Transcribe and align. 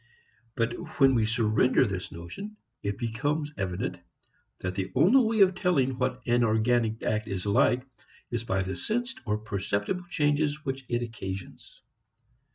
But 0.55 0.73
when 0.99 1.13
we 1.13 1.27
surrender 1.27 1.85
this 1.85 2.11
notion, 2.11 2.57
it 2.81 2.97
becomes 2.97 3.51
evident 3.55 3.97
that 4.57 4.73
the 4.73 4.91
only 4.95 5.23
way 5.23 5.41
of 5.47 5.53
telling 5.53 5.95
what 5.99 6.23
an 6.27 6.43
organic 6.43 7.03
act 7.03 7.27
is 7.27 7.45
like 7.45 7.85
is 8.31 8.43
by 8.43 8.63
the 8.63 8.75
sensed 8.75 9.19
or 9.27 9.37
perceptible 9.37 10.05
changes 10.09 10.65
which 10.65 10.85
it 10.89 11.03
occasions. 11.03 11.83